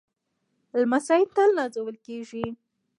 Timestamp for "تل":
1.35-1.49